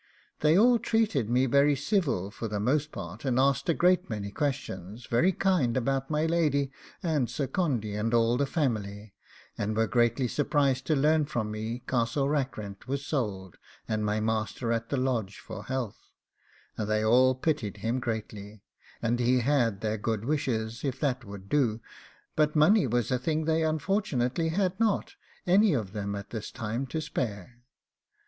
[0.39, 4.31] They all treated me very civil for the most part, and asked a great many
[4.31, 6.71] questions very kind about my lady
[7.03, 9.13] and Sir Condy and all the family,
[9.59, 14.71] and were greatly surprised to learn from me Castle Rackrent was sold, and my master
[14.71, 16.01] at the Lodge for health;
[16.79, 18.63] and they all pitied him greatly,
[19.03, 21.79] and he had their good wishes, if that would do;
[22.35, 25.13] but money was a thing they unfortunately had not
[25.45, 27.59] any of them at this time to spare.